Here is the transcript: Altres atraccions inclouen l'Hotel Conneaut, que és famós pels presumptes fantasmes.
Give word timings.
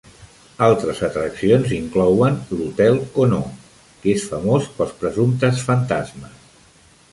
Altres 0.67 1.01
atraccions 1.07 1.73
inclouen 1.79 2.39
l'Hotel 2.55 2.97
Conneaut, 3.19 3.69
que 4.01 4.11
és 4.17 4.27
famós 4.33 4.69
pels 4.81 4.99
presumptes 5.05 5.65
fantasmes. 5.71 6.53